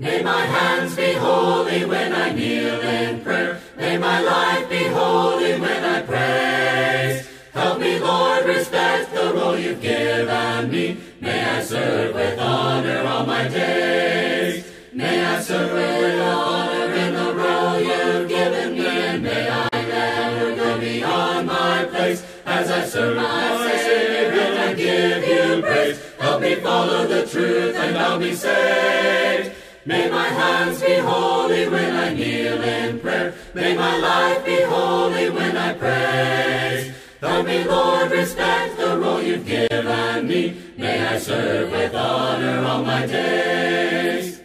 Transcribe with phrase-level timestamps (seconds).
[0.00, 3.60] May my hands be holy when I kneel in prayer.
[3.76, 7.28] May my life be holy when I praise.
[7.52, 10.96] Help me, Lord, respect the role you've given me.
[11.20, 14.64] May I serve with honor all my days.
[14.94, 18.86] May I serve with honor in the role you've given me.
[18.86, 24.72] And may I never go beyond my place as I serve my Savior and I
[24.72, 26.00] give you praise.
[26.18, 29.56] Help me follow the truth and I'll be saved.
[29.86, 33.34] May my hands be holy when I kneel in prayer.
[33.54, 36.94] May my life be holy when I praise.
[37.20, 40.54] Help me, Lord, respect the role you've given me.
[40.76, 44.40] May I serve with honor all my days.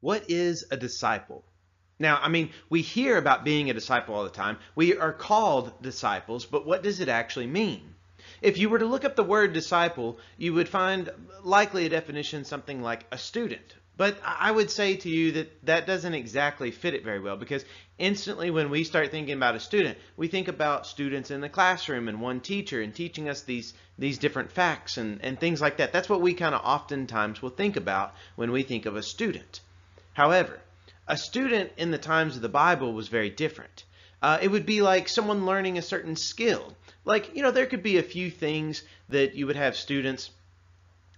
[0.00, 1.44] What is a disciple?
[1.98, 4.58] Now, I mean, we hear about being a disciple all the time.
[4.76, 7.91] We are called disciples, but what does it actually mean?
[8.42, 11.08] If you were to look up the word disciple, you would find
[11.44, 13.76] likely a definition something like a student.
[13.96, 17.64] But I would say to you that that doesn't exactly fit it very well because
[17.98, 22.08] instantly when we start thinking about a student, we think about students in the classroom
[22.08, 25.92] and one teacher and teaching us these these different facts and, and things like that.
[25.92, 29.60] That's what we kind of oftentimes will think about when we think of a student.
[30.14, 30.58] However,
[31.06, 33.84] a student in the times of the Bible was very different.
[34.20, 36.74] Uh, it would be like someone learning a certain skill.
[37.04, 40.30] Like, you know, there could be a few things that you would have students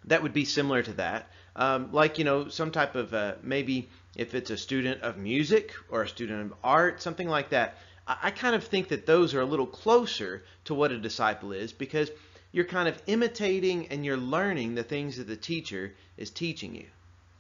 [0.07, 1.31] that would be similar to that.
[1.57, 5.73] Um, like, you know, some type of uh, maybe if it's a student of music
[5.89, 7.77] or a student of art, something like that.
[8.07, 11.53] I, I kind of think that those are a little closer to what a disciple
[11.53, 12.11] is because
[12.53, 16.87] you're kind of imitating and you're learning the things that the teacher is teaching you.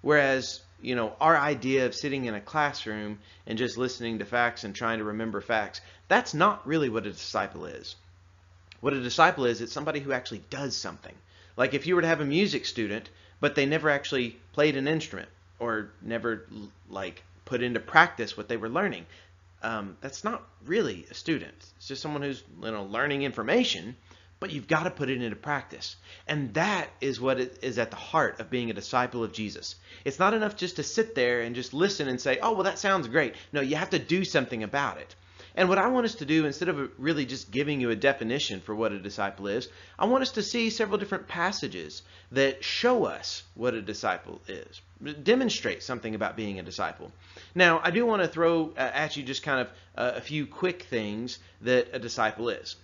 [0.03, 4.65] Whereas, you know, our idea of sitting in a classroom and just listening to facts
[4.65, 7.97] and trying to remember facts, that's not really what a disciple is.
[8.84, 11.14] What a disciple is, it's somebody who actually does something.
[11.56, 13.08] Like if you were to have a music student,
[13.41, 16.46] but they never actually played an instrument or never
[16.91, 19.06] like put into practice what they were learning,
[19.62, 21.54] um, that's not really a student.
[21.78, 23.97] It's just someone who's you know learning information,
[24.38, 25.97] but you've got to put it into practice.
[26.28, 29.76] And that is what is at the heart of being a disciple of Jesus.
[30.04, 32.78] It's not enough just to sit there and just listen and say, "Oh, well, that
[32.78, 35.14] sounds great." No, you have to do something about it.
[35.56, 38.60] And what I want us to do, instead of really just giving you a definition
[38.60, 43.04] for what a disciple is, I want us to see several different passages that show
[43.04, 44.81] us what a disciple is,
[45.22, 47.12] demonstrate something about being a disciple.
[47.54, 50.47] Now, I do want to throw uh, at you just kind of uh, a few
[50.47, 52.75] quick things that a disciple is.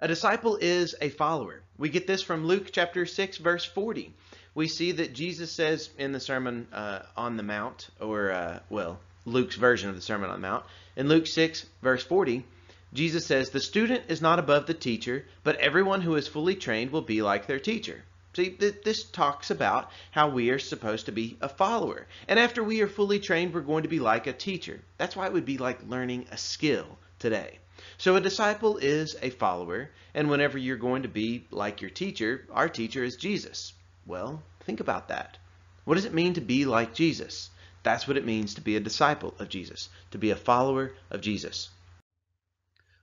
[0.00, 1.60] A disciple is a follower.
[1.76, 4.14] We get this from Luke chapter 6, verse 40.
[4.54, 8.98] We see that Jesus says in the Sermon uh, on the Mount, or, uh, well,
[9.30, 10.64] Luke's version of the Sermon on the Mount,
[10.96, 12.44] in Luke 6, verse 40,
[12.92, 16.90] Jesus says, The student is not above the teacher, but everyone who is fully trained
[16.90, 18.02] will be like their teacher.
[18.34, 22.06] See, th this talks about how we are supposed to be a follower.
[22.28, 24.80] And after we are fully trained, we're going to be like a teacher.
[24.98, 27.58] That's why it would be like learning a skill today.
[27.98, 32.46] So a disciple is a follower, and whenever you're going to be like your teacher,
[32.50, 33.72] our teacher is Jesus.
[34.06, 35.38] Well, think about that.
[35.84, 37.50] What does it mean to be like Jesus?
[37.82, 41.20] That's what it means to be a disciple of Jesus, to be a follower of
[41.20, 41.70] Jesus.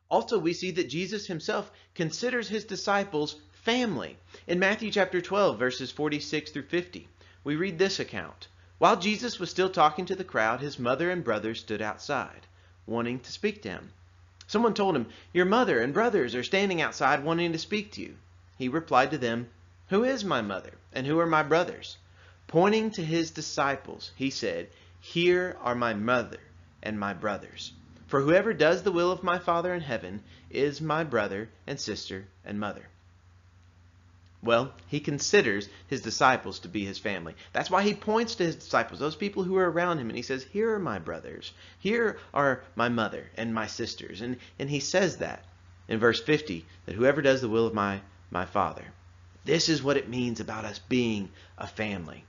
[0.10, 4.18] Also, we see that Jesus himself considers his disciples family.
[4.48, 7.10] In Matthew chapter 12, verses 46 through 50,
[7.44, 8.48] we read this account.
[8.78, 12.48] While Jesus was still talking to the crowd, his mother and brothers stood outside,
[12.86, 13.92] wanting to speak to him.
[14.46, 18.16] Someone told him, Your mother and brothers are standing outside wanting to speak to you.
[18.58, 19.50] He replied to them,
[19.90, 21.98] Who is my mother, and who are my brothers?
[22.48, 24.70] Pointing to his disciples, he said,
[25.02, 26.40] Here are my mother
[26.82, 27.74] and my brothers.
[28.08, 32.26] For whoever does the will of my Father in heaven is my brother and sister
[32.46, 32.88] and mother.
[34.42, 37.36] Well, he considers his disciples to be his family.
[37.52, 40.24] That's why he points to his disciples, those people who are around him, and he
[40.24, 41.52] says, Here are my brothers.
[41.80, 44.22] Here are my mother and my sisters.
[44.22, 45.44] And, and he says that
[45.90, 48.00] in verse 50 that whoever does the will of my,
[48.32, 48.86] my Father.
[49.44, 52.24] This is what it means about us being a family.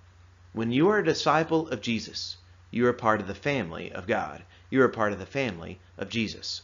[0.52, 2.36] When you are a disciple of Jesus,
[2.70, 4.42] you are part of the family of God.
[4.70, 6.62] You are part of the family of Jesus.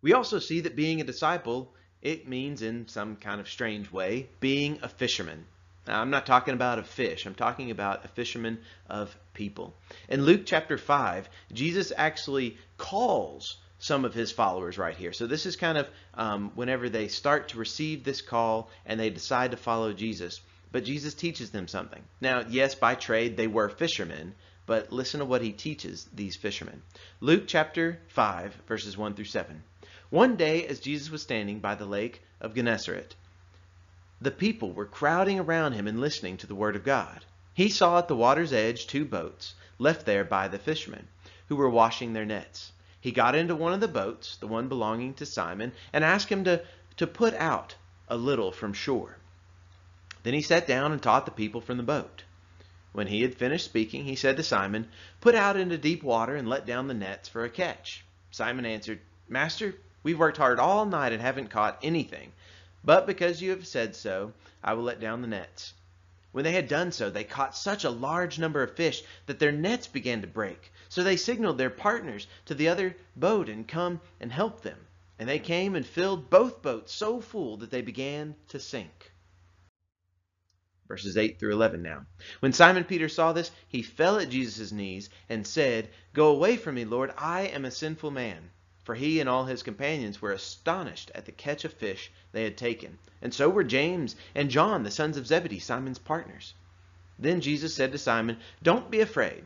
[0.00, 1.72] We also see that being a disciple,
[2.02, 5.46] it means in some kind of strange way, being a fisherman.
[5.86, 7.26] Now, I'm not talking about a fish.
[7.26, 9.74] I'm talking about a fisherman of people.
[10.08, 15.12] In Luke chapter 5, Jesus actually calls some of his followers right here.
[15.12, 19.10] So this is kind of um, whenever they start to receive this call and they
[19.10, 20.40] decide to follow Jesus.
[20.74, 22.02] But Jesus teaches them something.
[22.20, 24.34] Now, yes, by trade they were fishermen,
[24.66, 26.82] but listen to what he teaches these fishermen.
[27.20, 29.62] Luke chapter 5, verses 1 through 7.
[30.10, 33.14] One day, as Jesus was standing by the lake of Gennesaret,
[34.20, 37.24] the people were crowding around him and listening to the word of God.
[37.54, 41.06] He saw at the water's edge two boats left there by the fishermen,
[41.46, 42.72] who were washing their nets.
[43.00, 46.42] He got into one of the boats, the one belonging to Simon, and asked him
[46.42, 46.64] to,
[46.96, 47.76] to put out
[48.08, 49.18] a little from shore.
[50.24, 52.24] Then he sat down and taught the people from the boat.
[52.92, 54.88] When he had finished speaking, he said to Simon,
[55.20, 58.06] Put out into deep water and let down the nets for a catch.
[58.30, 62.32] Simon answered, Master, we've worked hard all night and haven't caught anything.
[62.82, 64.32] But because you have said so,
[64.62, 65.74] I will let down the nets.
[66.32, 69.52] When they had done so, they caught such a large number of fish that their
[69.52, 70.72] nets began to break.
[70.88, 74.86] So they signaled their partners to the other boat and come and help them.
[75.18, 79.10] And they came and filled both boats so full that they began to sink
[80.88, 82.06] verses 8 through 11 now.
[82.40, 86.74] When Simon Peter saw this, he fell at Jesus' knees and said, Go away from
[86.74, 88.50] me, Lord, I am a sinful man.
[88.84, 92.58] For he and all his companions were astonished at the catch of fish they had
[92.58, 92.98] taken.
[93.22, 96.52] And so were James and John, the sons of Zebedee, Simon's partners.
[97.18, 99.44] Then Jesus said to Simon, Don't be afraid.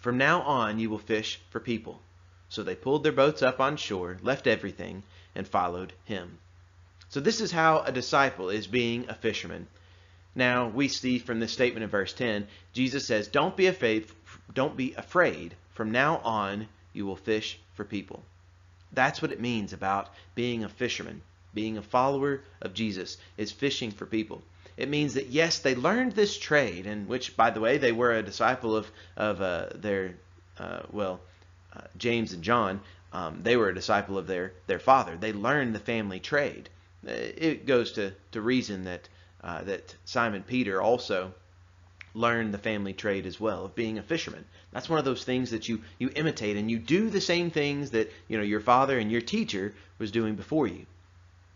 [0.00, 2.00] From now on you will fish for people.
[2.48, 5.02] So they pulled their boats up on shore, left everything,
[5.34, 6.38] and followed him.
[7.08, 9.66] So this is how a disciple is being a fisherman.
[10.36, 14.06] Now, we see from this statement in verse 10, Jesus says, "Don't be afraid,
[14.52, 15.56] don't be afraid.
[15.72, 18.22] From now on, you will fish for people."
[18.92, 21.22] That's what it means about being a fisherman.
[21.54, 24.42] Being a follower of Jesus is fishing for people.
[24.76, 28.12] It means that yes, they learned this trade, and which, by the way, they were
[28.12, 30.16] a disciple of of uh, their
[30.58, 31.20] uh, well,
[31.74, 32.82] uh, James and John.
[33.10, 35.16] Um, they were a disciple of their their father.
[35.16, 36.68] They learned the family trade.
[37.08, 39.08] Uh, it goes to to reason that
[39.46, 41.32] uh, that Simon Peter also
[42.14, 44.44] learned the family trade as well of being a fisherman.
[44.72, 47.92] That's one of those things that you you imitate and you do the same things
[47.92, 50.86] that you know your father and your teacher was doing before you.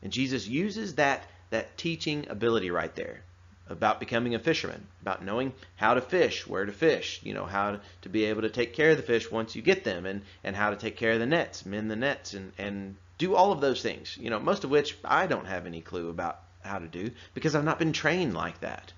[0.03, 3.25] And Jesus uses that that teaching ability right there
[3.69, 7.73] about becoming a fisherman, about knowing how to fish, where to fish, you know, how
[7.73, 10.23] to, to be able to take care of the fish once you get them and
[10.45, 13.51] and how to take care of the nets, mend the nets and and do all
[13.51, 14.17] of those things.
[14.17, 17.55] You know, most of which I don't have any clue about how to do because
[17.55, 18.93] I've not been trained like that.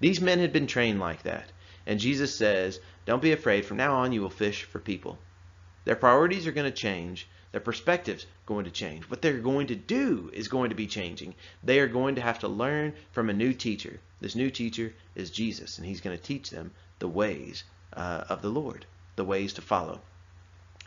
[0.00, 1.50] These men had been trained like that.
[1.86, 3.64] And Jesus says, Don't be afraid.
[3.64, 5.18] From now on, you will fish for people.
[5.84, 7.26] Their priorities are going to change.
[7.50, 9.04] Their perspectives going to change.
[9.04, 11.34] What they're going to do is going to be changing.
[11.64, 13.98] They are going to have to learn from a new teacher.
[14.20, 18.42] This new teacher is Jesus, and he's going to teach them the ways uh, of
[18.42, 18.84] the Lord,
[19.16, 20.02] the ways to follow.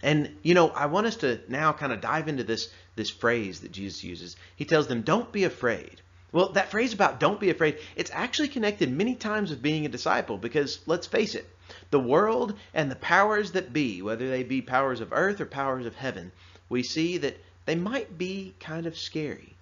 [0.03, 3.61] And you know, I want us to now kind of dive into this this phrase
[3.61, 4.35] that Jesus uses.
[4.55, 6.01] He tells them, "Don't be afraid."
[6.33, 9.89] Well, that phrase about don't be afraid, it's actually connected many times with being a
[9.89, 11.45] disciple because let's face it,
[11.89, 15.85] the world and the powers that be, whether they be powers of earth or powers
[15.85, 16.31] of heaven,
[16.69, 19.55] we see that they might be kind of scary.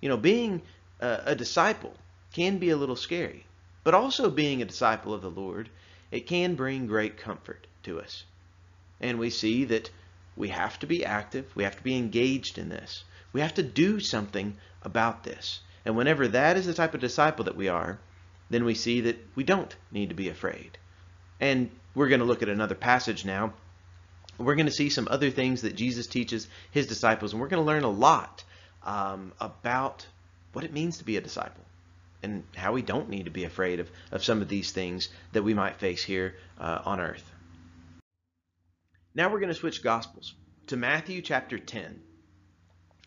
[0.00, 0.62] You know, being
[1.00, 1.94] a, a disciple
[2.32, 3.44] can be a little scary,
[3.84, 5.68] but also being a disciple of the Lord,
[6.10, 8.24] it can bring great comfort to us.
[9.00, 9.90] And we see that
[10.34, 13.04] we have to be active, we have to be engaged in this.
[13.32, 15.60] We have to do something about this.
[15.86, 18.00] And whenever that is the type of disciple that we are,
[18.50, 20.76] then we see that we don't need to be afraid.
[21.40, 23.54] And we're going to look at another passage now.
[24.36, 27.62] We're going to see some other things that Jesus teaches his disciples, and we're going
[27.62, 28.42] to learn a lot
[28.82, 30.04] um, about
[30.52, 31.64] what it means to be a disciple
[32.20, 35.44] and how we don't need to be afraid of, of some of these things that
[35.44, 37.30] we might face here uh, on earth.
[39.14, 40.34] Now we're going to switch Gospels
[40.66, 42.02] to Matthew chapter 10.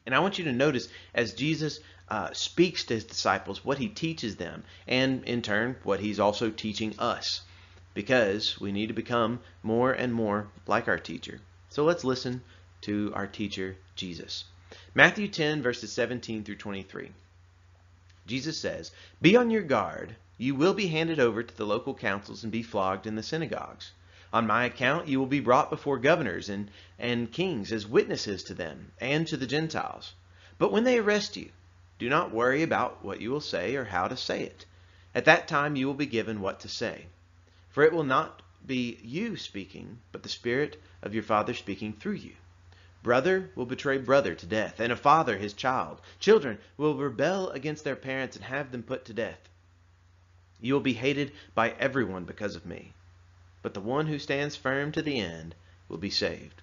[0.06, 3.88] And I want you to notice as Jesus uh, speaks to his disciples, what he
[3.88, 7.42] teaches them, and in turn, what he's also teaching us,
[7.94, 11.40] because we need to become more and more like our teacher.
[11.70, 12.42] So let's listen
[12.82, 14.46] to our teacher, Jesus.
[14.94, 17.12] Matthew 10, verses 17 through 23.
[18.26, 20.16] Jesus says, Be on your guard.
[20.38, 23.92] You will be handed over to the local councils and be flogged in the synagogues.
[24.32, 28.54] On my account, you will be brought before governors and, and kings as witnesses to
[28.54, 30.14] them and to the Gentiles.
[30.60, 31.50] But when they arrest you,
[32.00, 34.66] do not worry about what you will say or how to say it.
[35.14, 37.06] At that time you will be given what to say.
[37.70, 42.14] For it will not be you speaking, but the Spirit of your Father speaking through
[42.14, 42.36] you.
[43.02, 46.02] Brother will betray brother to death, and a father his child.
[46.20, 49.48] Children will rebel against their parents and have them put to death.
[50.60, 52.94] You will be hated by everyone because of me,
[53.62, 55.56] but the one who stands firm to the end
[55.88, 56.62] will be saved.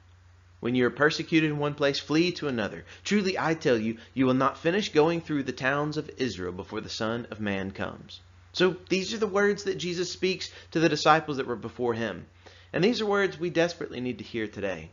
[0.66, 2.84] When you are persecuted in one place, flee to another.
[3.04, 6.80] Truly I tell you, you will not finish going through the towns of Israel before
[6.80, 8.20] the Son of Man comes.
[8.52, 12.26] So these are the words that Jesus speaks to the disciples that were before him.
[12.72, 14.90] And these are words we desperately need to hear today.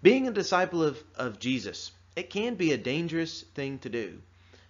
[0.00, 4.20] Being a disciple of, of Jesus, it can be a dangerous thing to do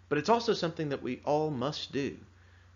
[0.08, 2.16] but it's also something that we all must do.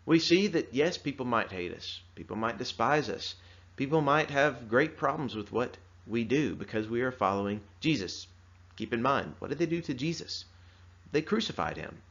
[0.04, 3.36] We see that, yes, people might hate us, people might despise us,
[3.76, 8.26] people might have great problems with what we do because we are following Jesus.
[8.76, 10.44] Keep in mind, what did they do to Jesus?
[11.12, 12.02] They crucified him.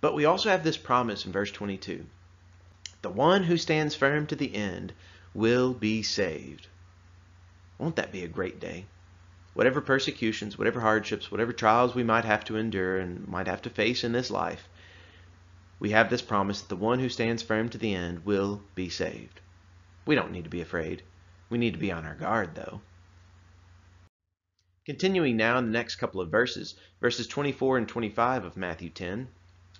[0.00, 2.04] But we also have this promise in verse 22
[3.02, 4.92] The one who stands firm to the end
[5.32, 6.68] will be saved.
[7.78, 8.86] Won't that be a great day?
[9.54, 13.70] Whatever persecutions, whatever hardships, whatever trials we might have to endure and might have to
[13.70, 14.68] face in this life,
[15.78, 18.88] we have this promise that the one who stands firm to the end will be
[18.88, 19.40] saved.
[20.06, 21.02] We don't need to be afraid.
[21.50, 22.80] We need to be on our guard, though.
[24.86, 29.28] Continuing now in the next couple of verses, verses 24 and 25 of Matthew 10,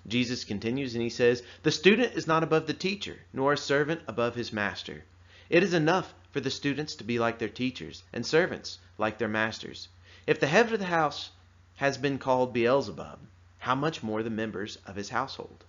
[0.07, 4.01] Jesus continues and he says, The student is not above the teacher, nor a servant
[4.07, 5.03] above his master.
[5.47, 9.27] It is enough for the students to be like their teachers, and servants like their
[9.27, 9.89] masters.
[10.25, 11.29] If the head of the house
[11.75, 13.19] has been called Beelzebub,
[13.59, 15.65] how much more the members of his household?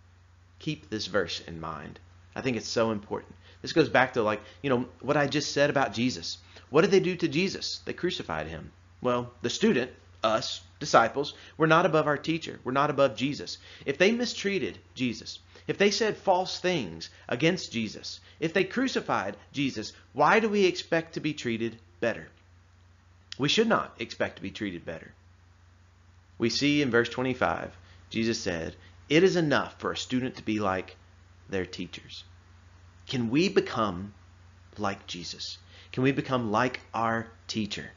[0.61, 2.01] Keep this verse in mind.
[2.35, 3.35] I think it's so important.
[3.61, 6.39] This goes back to like, you know, what I just said about Jesus.
[6.71, 7.83] What did they do to Jesus?
[7.85, 8.73] They crucified him.
[9.07, 9.93] Well, the student,
[10.25, 12.59] us, disciples, we're not above our teacher.
[12.65, 13.59] We're not above Jesus.
[13.85, 19.93] If they mistreated Jesus, if they said false things against Jesus, if they crucified Jesus,
[20.13, 22.27] why do we expect to be treated better?
[23.39, 25.15] We should not expect to be treated better.
[26.37, 27.77] We see in verse 25,
[28.11, 28.75] Jesus said,
[29.09, 30.97] It is enough for a student to be like
[31.49, 32.25] their teachers.
[33.07, 34.15] Can we become
[34.79, 35.59] like Jesus?
[35.93, 37.93] Can we become like our teacher?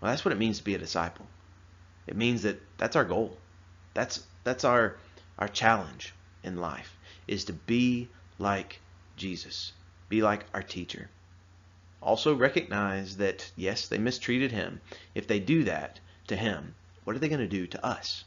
[0.00, 1.26] Well, that's what it means to be a disciple.
[2.06, 3.36] It means that that's our goal.
[3.94, 4.96] That's that's our
[5.38, 8.80] our challenge in life is to be like
[9.16, 9.72] Jesus.
[10.08, 11.10] Be like our teacher.
[12.00, 14.80] Also recognize that yes, they mistreated him.
[15.14, 15.98] If they do that
[16.28, 16.74] to him,
[17.04, 18.24] what are they going to do to us?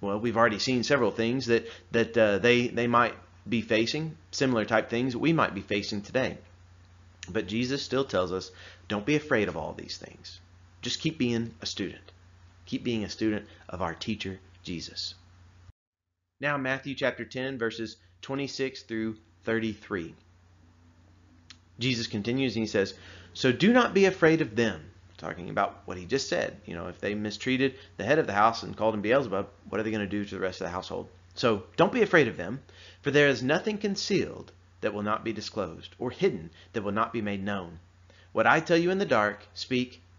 [0.00, 3.14] Well, we've already seen several things that that uh, they they might
[3.48, 6.38] be facing, similar type things we might be facing today.
[7.28, 8.50] But Jesus still tells us,
[8.88, 10.40] don't be afraid of all these things.
[10.84, 12.12] Just keep being a student.
[12.66, 15.14] Keep being a student of our teacher, Jesus.
[16.40, 20.14] Now, Matthew chapter 10, verses 26 through 33.
[21.78, 22.92] Jesus continues and he says,
[23.32, 24.90] So do not be afraid of them.
[25.16, 26.60] Talking about what he just said.
[26.66, 29.80] You know, if they mistreated the head of the house and called him Beelzebub, what
[29.80, 31.08] are they going to do to the rest of the household?
[31.34, 32.60] So don't be afraid of them,
[33.00, 37.14] for there is nothing concealed that will not be disclosed, or hidden that will not
[37.14, 37.78] be made known.
[38.32, 40.02] What I tell you in the dark, speak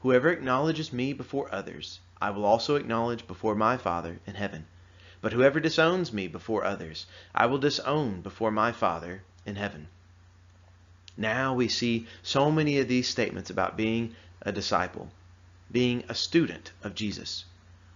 [0.00, 4.66] Whoever acknowledges me before others, I will also acknowledge before my Father in heaven.
[5.20, 9.88] But whoever disowns me before others, I will disown before my Father in heaven.
[11.16, 15.10] Now we see so many of these statements about being a disciple,
[15.72, 17.46] being a student of Jesus.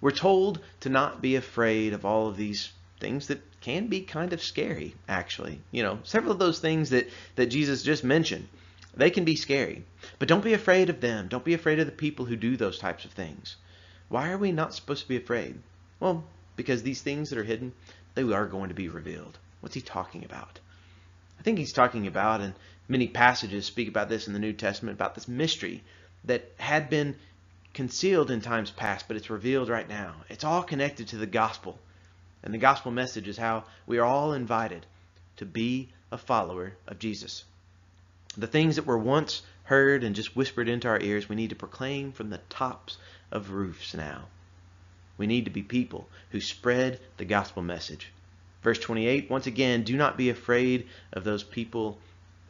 [0.00, 4.32] We're told to not be afraid of all of these things that can be kind
[4.32, 5.60] of scary, actually.
[5.70, 8.48] You know, several of those things that, that Jesus just mentioned.
[8.94, 9.84] They can be scary.
[10.18, 11.28] But don't be afraid of them.
[11.28, 13.56] Don't be afraid of the people who do those types of things.
[14.08, 15.60] Why are we not supposed to be afraid?
[16.00, 16.24] Well,
[16.56, 17.72] because these things that are hidden,
[18.14, 19.38] they are going to be revealed.
[19.60, 20.58] What's he talking about?
[21.38, 22.54] I think he's talking about, and
[22.88, 25.82] many passages speak about this in the New Testament, about this mystery
[26.24, 27.16] that had been
[27.72, 30.16] concealed in times past, but it's revealed right now.
[30.28, 31.78] It's all connected to the gospel.
[32.42, 34.84] And the gospel message is how we are all invited
[35.36, 37.44] to be a follower of Jesus.
[38.36, 41.56] The things that were once heard and just whispered into our ears, we need to
[41.56, 42.96] proclaim from the tops
[43.32, 44.28] of roofs now.
[45.18, 48.12] We need to be people who spread the gospel message.
[48.62, 51.98] Verse 28, once again, do not be afraid of those people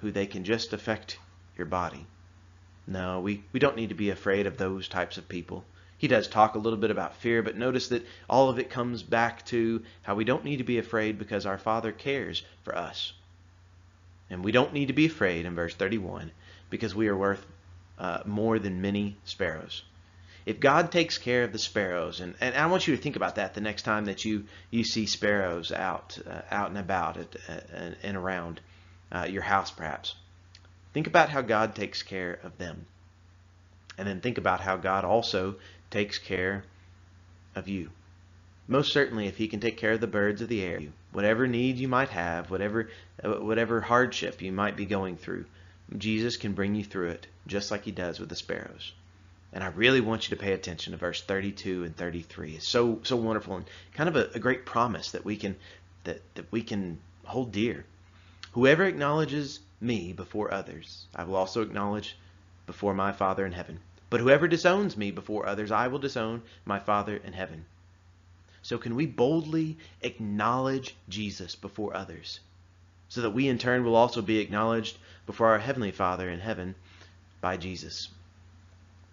[0.00, 1.18] who they can just affect
[1.56, 2.06] your body.
[2.86, 5.64] No, we, we don't need to be afraid of those types of people.
[5.96, 9.02] He does talk a little bit about fear, but notice that all of it comes
[9.02, 13.12] back to how we don't need to be afraid because our Father cares for us.
[14.30, 16.30] And we don't need to be afraid in verse 31
[16.70, 17.44] because we are worth
[17.98, 19.82] uh, more than many sparrows.
[20.46, 23.34] If God takes care of the sparrows, and, and I want you to think about
[23.34, 27.36] that the next time that you, you see sparrows out uh, out and about at,
[27.48, 28.60] uh, and around
[29.12, 30.14] uh, your house, perhaps.
[30.92, 32.86] Think about how God takes care of them.
[33.98, 35.56] And then think about how God also
[35.90, 36.64] takes care
[37.54, 37.90] of you.
[38.66, 40.80] most certainly if he can take care of the birds of the air,
[41.12, 42.88] whatever need you might have, whatever
[43.22, 45.44] uh, whatever hardship you might be going through,
[45.96, 48.92] Jesus can bring you through it just like he does with the sparrows.
[49.52, 52.56] And I really want you to pay attention to verse 32 and 33.
[52.56, 55.56] It's so so wonderful and kind of a, a great promise that we can
[56.04, 57.84] that, that we can hold dear.
[58.52, 62.16] Whoever acknowledges me before others, I will also acknowledge
[62.66, 63.80] before my Father in heaven.
[64.10, 67.64] But whoever disowns me before others, I will disown my Father in heaven.
[68.62, 72.40] So can we boldly acknowledge Jesus before others
[73.08, 76.74] so that we in turn will also be acknowledged before our Heavenly Father in heaven
[77.40, 78.08] by Jesus?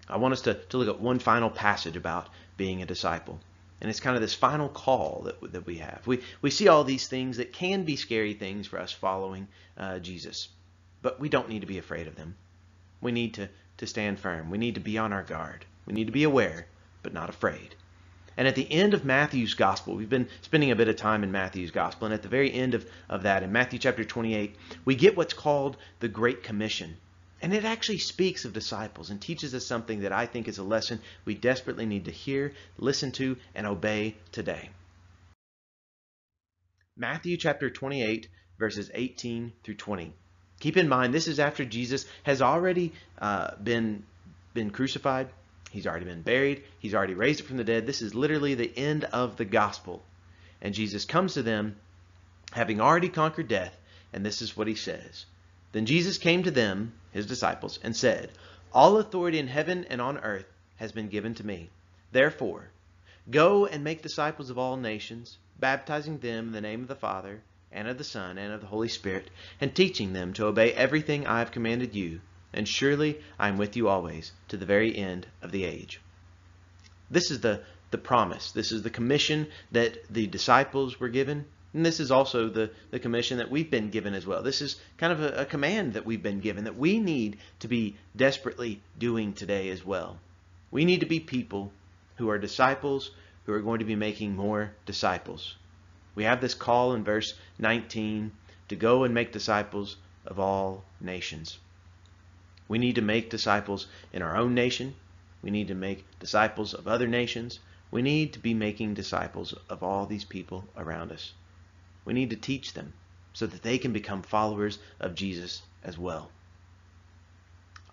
[0.10, 3.40] I want us to, to look at one final passage about being a disciple.
[3.80, 6.02] And it's kind of this final call that, that we have.
[6.06, 10.00] We, we see all these things that can be scary things for us following uh,
[10.00, 10.50] Jesus,
[11.02, 12.36] but we don't need to be afraid of them.
[13.02, 14.50] We need to, to stand firm.
[14.50, 15.66] We need to be on our guard.
[15.86, 16.68] We need to be aware,
[17.04, 17.76] but not afraid.
[18.38, 21.32] And at the end of Matthew's gospel, we've been spending a bit of time in
[21.32, 24.96] Matthew's gospel, and at the very end of, of that, in Matthew chapter 28, we
[24.96, 26.98] get what's called the Great Commission.
[27.42, 30.64] And it actually speaks of disciples and teaches us something that I think is a
[30.64, 34.70] lesson we desperately need to hear, listen to, and obey today.
[36.96, 38.28] Matthew chapter 28,
[38.58, 40.14] verses 18 through 20.
[40.60, 44.04] Keep in mind, this is after Jesus has already uh, been,
[44.56, 45.30] been crucified,
[45.70, 46.64] He's already been buried.
[46.80, 47.86] He's already raised from the dead.
[47.86, 50.04] This is literally the end of the gospel.
[50.62, 51.76] And Jesus comes to them
[52.54, 53.78] having already conquered death,
[54.14, 55.26] and this is what he says.
[55.74, 58.32] Then Jesus came to them, his disciples, and said,
[58.74, 60.48] All authority in heaven and on earth
[60.78, 61.70] has been given to me.
[62.14, 62.70] Therefore,
[63.30, 67.42] go and make disciples of all nations, baptizing them in the name of the Father,
[67.72, 71.28] and of the Son, and of the Holy Spirit, and teaching them to obey everything
[71.28, 72.22] I have commanded you
[72.58, 76.02] and surely I am with you always to the very end of the age.
[77.08, 77.62] This is the,
[77.92, 78.52] the promise.
[78.52, 81.46] This is the commission that the disciples were given.
[81.76, 84.42] And this is also the, the commission that we've been given as well.
[84.42, 87.68] This is kind of a, a command that we've been given that we need to
[87.68, 90.18] be desperately doing today as well.
[90.72, 91.72] We need to be people
[92.16, 93.12] who are disciples
[93.46, 95.56] who are going to be making more disciples.
[96.16, 98.32] We have this call in verse 19
[98.70, 101.60] to go and make disciples of all nations.
[102.68, 104.96] We need to make disciples in our own nation.
[105.42, 107.60] We need to make disciples of other nations.
[107.92, 111.34] We need to be making disciples of all these people around us.
[112.04, 112.94] We need to teach them
[113.34, 116.32] so that they can become followers of Jesus as well.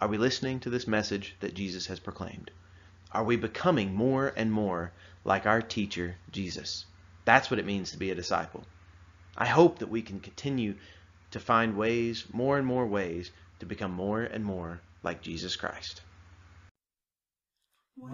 [0.01, 2.51] Are we listening to this message that Jesus has proclaimed?
[3.13, 4.91] Are we becoming more and more
[5.25, 6.87] like our teacher, Jesus?
[7.25, 8.65] That's what it means to be a disciple.
[9.37, 10.75] I hope that we can continue
[11.31, 13.31] to find ways, more and more ways,
[13.65, 16.03] to become more and more like Jesus Christ.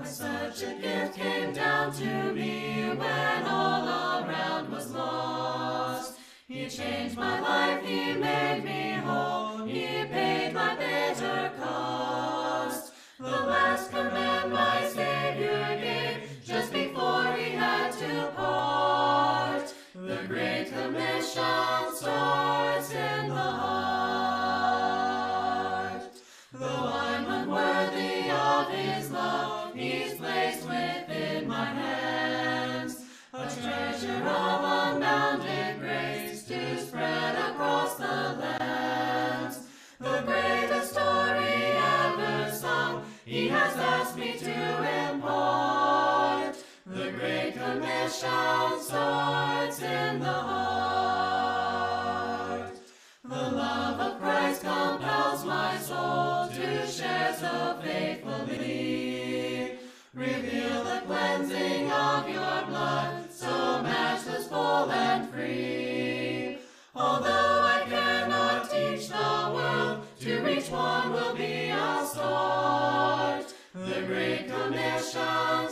[0.04, 3.88] Such a gift came down to me when all
[4.22, 11.50] around was lost, He changed my life, He made me whole, He paid my bitter
[11.58, 12.92] cost.
[13.18, 19.74] The last command my Savior gave just before He had to part.
[19.94, 24.09] The Great Commission starts in the heart.
[74.10, 75.69] Great Commission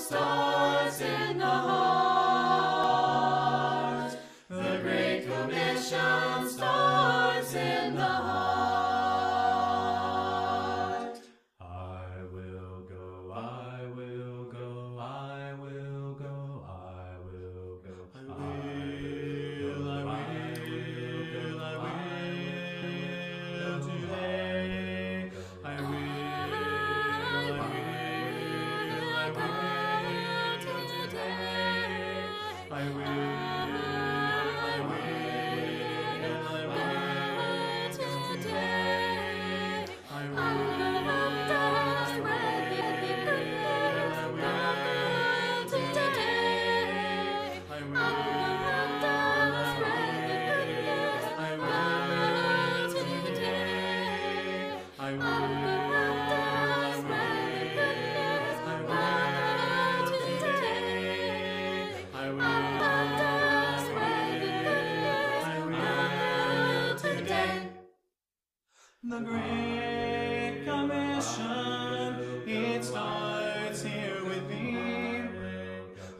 [70.68, 75.22] commission, it starts here with me.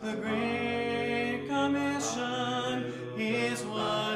[0.03, 4.08] The Great Commission is what